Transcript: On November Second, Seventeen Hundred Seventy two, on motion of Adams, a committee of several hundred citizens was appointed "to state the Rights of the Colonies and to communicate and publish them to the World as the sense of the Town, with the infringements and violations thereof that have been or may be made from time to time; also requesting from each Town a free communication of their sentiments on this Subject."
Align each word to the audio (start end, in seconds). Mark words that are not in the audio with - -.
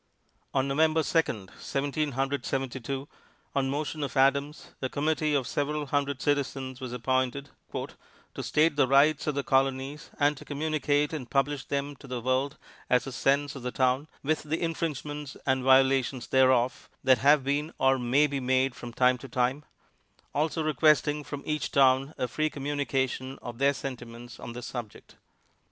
On 0.51 0.67
November 0.67 1.03
Second, 1.03 1.51
Seventeen 1.59 2.13
Hundred 2.13 2.43
Seventy 2.43 2.79
two, 2.79 3.07
on 3.53 3.69
motion 3.69 4.01
of 4.03 4.17
Adams, 4.17 4.73
a 4.81 4.89
committee 4.89 5.35
of 5.35 5.45
several 5.47 5.85
hundred 5.85 6.23
citizens 6.23 6.81
was 6.81 6.91
appointed 6.91 7.51
"to 7.71 8.41
state 8.41 8.77
the 8.77 8.87
Rights 8.87 9.27
of 9.27 9.35
the 9.35 9.43
Colonies 9.43 10.09
and 10.19 10.35
to 10.37 10.43
communicate 10.43 11.13
and 11.13 11.29
publish 11.29 11.65
them 11.65 11.95
to 11.97 12.07
the 12.07 12.19
World 12.19 12.57
as 12.89 13.03
the 13.03 13.11
sense 13.11 13.55
of 13.55 13.61
the 13.61 13.69
Town, 13.69 14.07
with 14.23 14.41
the 14.41 14.59
infringements 14.59 15.37
and 15.45 15.63
violations 15.63 16.25
thereof 16.25 16.89
that 17.03 17.19
have 17.19 17.43
been 17.43 17.71
or 17.77 17.99
may 17.99 18.25
be 18.25 18.39
made 18.39 18.73
from 18.73 18.91
time 18.93 19.19
to 19.19 19.29
time; 19.29 19.63
also 20.33 20.63
requesting 20.63 21.23
from 21.23 21.43
each 21.45 21.69
Town 21.69 22.15
a 22.17 22.27
free 22.27 22.49
communication 22.49 23.37
of 23.43 23.59
their 23.59 23.71
sentiments 23.75 24.39
on 24.39 24.53
this 24.53 24.65
Subject." 24.65 25.15